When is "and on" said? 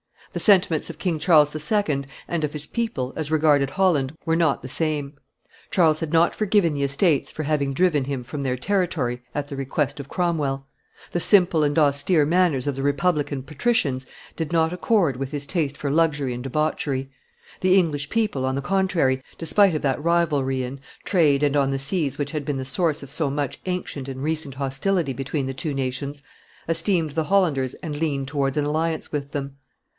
21.43-21.69